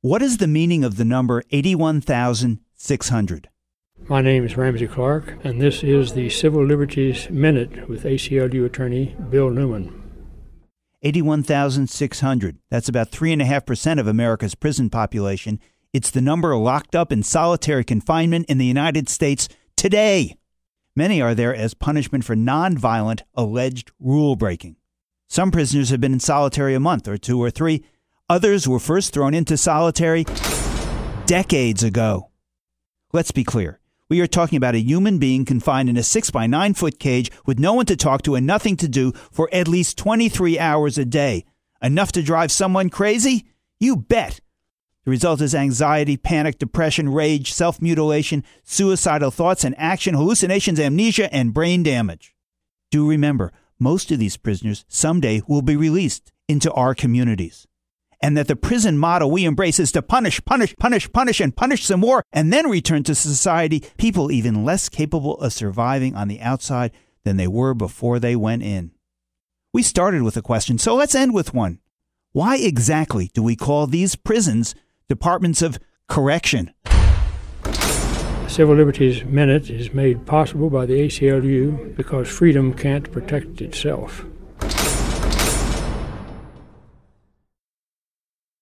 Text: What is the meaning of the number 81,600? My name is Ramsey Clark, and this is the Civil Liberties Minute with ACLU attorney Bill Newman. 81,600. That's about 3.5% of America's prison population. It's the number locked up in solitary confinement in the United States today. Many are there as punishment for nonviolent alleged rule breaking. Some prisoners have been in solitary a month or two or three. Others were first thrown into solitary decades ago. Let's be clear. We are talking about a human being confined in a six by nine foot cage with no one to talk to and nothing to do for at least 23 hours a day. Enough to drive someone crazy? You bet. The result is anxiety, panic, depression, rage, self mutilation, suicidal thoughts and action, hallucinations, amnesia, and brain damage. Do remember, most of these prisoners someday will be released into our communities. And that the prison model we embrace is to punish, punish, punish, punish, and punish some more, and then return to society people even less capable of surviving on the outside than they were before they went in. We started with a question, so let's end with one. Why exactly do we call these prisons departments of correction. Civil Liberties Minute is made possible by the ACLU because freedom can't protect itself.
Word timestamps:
What 0.00 0.22
is 0.22 0.36
the 0.36 0.46
meaning 0.46 0.84
of 0.84 0.96
the 0.96 1.04
number 1.04 1.42
81,600? 1.50 3.48
My 4.08 4.22
name 4.22 4.44
is 4.44 4.56
Ramsey 4.56 4.86
Clark, 4.86 5.44
and 5.44 5.60
this 5.60 5.82
is 5.82 6.12
the 6.12 6.30
Civil 6.30 6.64
Liberties 6.64 7.28
Minute 7.30 7.88
with 7.88 8.04
ACLU 8.04 8.64
attorney 8.64 9.16
Bill 9.28 9.50
Newman. 9.50 10.00
81,600. 11.02 12.58
That's 12.70 12.88
about 12.88 13.10
3.5% 13.10 13.98
of 13.98 14.06
America's 14.06 14.54
prison 14.54 14.88
population. 14.88 15.58
It's 15.92 16.12
the 16.12 16.20
number 16.20 16.54
locked 16.54 16.94
up 16.94 17.10
in 17.10 17.24
solitary 17.24 17.82
confinement 17.82 18.46
in 18.48 18.58
the 18.58 18.66
United 18.66 19.08
States 19.08 19.48
today. 19.76 20.36
Many 20.94 21.20
are 21.20 21.34
there 21.34 21.52
as 21.52 21.74
punishment 21.74 22.24
for 22.24 22.36
nonviolent 22.36 23.22
alleged 23.34 23.90
rule 23.98 24.36
breaking. 24.36 24.76
Some 25.28 25.50
prisoners 25.50 25.90
have 25.90 26.00
been 26.00 26.12
in 26.12 26.20
solitary 26.20 26.76
a 26.76 26.80
month 26.80 27.08
or 27.08 27.18
two 27.18 27.42
or 27.42 27.50
three. 27.50 27.84
Others 28.30 28.68
were 28.68 28.78
first 28.78 29.14
thrown 29.14 29.32
into 29.32 29.56
solitary 29.56 30.26
decades 31.24 31.82
ago. 31.82 32.28
Let's 33.10 33.30
be 33.30 33.42
clear. 33.42 33.80
We 34.10 34.20
are 34.20 34.26
talking 34.26 34.58
about 34.58 34.74
a 34.74 34.80
human 34.80 35.16
being 35.16 35.46
confined 35.46 35.88
in 35.88 35.96
a 35.96 36.02
six 36.02 36.30
by 36.30 36.46
nine 36.46 36.74
foot 36.74 36.98
cage 36.98 37.30
with 37.46 37.58
no 37.58 37.72
one 37.72 37.86
to 37.86 37.96
talk 37.96 38.20
to 38.22 38.34
and 38.34 38.46
nothing 38.46 38.76
to 38.78 38.88
do 38.88 39.12
for 39.32 39.48
at 39.50 39.66
least 39.66 39.96
23 39.96 40.58
hours 40.58 40.98
a 40.98 41.06
day. 41.06 41.46
Enough 41.80 42.12
to 42.12 42.22
drive 42.22 42.52
someone 42.52 42.90
crazy? 42.90 43.46
You 43.80 43.96
bet. 43.96 44.40
The 45.06 45.10
result 45.10 45.40
is 45.40 45.54
anxiety, 45.54 46.18
panic, 46.18 46.58
depression, 46.58 47.08
rage, 47.08 47.50
self 47.50 47.80
mutilation, 47.80 48.44
suicidal 48.62 49.30
thoughts 49.30 49.64
and 49.64 49.74
action, 49.78 50.12
hallucinations, 50.12 50.78
amnesia, 50.78 51.32
and 51.32 51.54
brain 51.54 51.82
damage. 51.82 52.34
Do 52.90 53.08
remember, 53.08 53.54
most 53.78 54.12
of 54.12 54.18
these 54.18 54.36
prisoners 54.36 54.84
someday 54.86 55.40
will 55.48 55.62
be 55.62 55.76
released 55.76 56.30
into 56.46 56.70
our 56.72 56.94
communities. 56.94 57.66
And 58.20 58.36
that 58.36 58.48
the 58.48 58.56
prison 58.56 58.98
model 58.98 59.30
we 59.30 59.44
embrace 59.44 59.78
is 59.78 59.92
to 59.92 60.02
punish, 60.02 60.44
punish, 60.44 60.74
punish, 60.76 61.12
punish, 61.12 61.40
and 61.40 61.54
punish 61.54 61.84
some 61.84 62.00
more, 62.00 62.24
and 62.32 62.52
then 62.52 62.68
return 62.68 63.04
to 63.04 63.14
society 63.14 63.84
people 63.96 64.32
even 64.32 64.64
less 64.64 64.88
capable 64.88 65.38
of 65.38 65.52
surviving 65.52 66.16
on 66.16 66.28
the 66.28 66.40
outside 66.40 66.90
than 67.24 67.36
they 67.36 67.46
were 67.46 67.74
before 67.74 68.18
they 68.18 68.34
went 68.34 68.62
in. 68.62 68.90
We 69.72 69.82
started 69.82 70.22
with 70.22 70.36
a 70.36 70.42
question, 70.42 70.78
so 70.78 70.94
let's 70.94 71.14
end 71.14 71.32
with 71.32 71.54
one. 71.54 71.78
Why 72.32 72.56
exactly 72.56 73.30
do 73.34 73.42
we 73.42 73.54
call 73.54 73.86
these 73.86 74.16
prisons 74.16 74.74
departments 75.08 75.62
of 75.62 75.78
correction. 76.08 76.72
Civil 78.46 78.76
Liberties 78.76 79.24
Minute 79.24 79.70
is 79.70 79.92
made 79.92 80.26
possible 80.26 80.70
by 80.70 80.86
the 80.86 80.94
ACLU 80.94 81.94
because 81.96 82.28
freedom 82.28 82.74
can't 82.74 83.10
protect 83.12 83.60
itself. 83.60 84.24